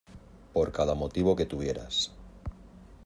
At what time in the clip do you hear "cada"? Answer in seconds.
0.71-0.95